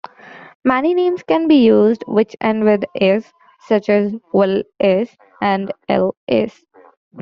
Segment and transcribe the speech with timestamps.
[0.65, 6.65] Many names can be used which end with "is", such as "will.is" and "ell.is".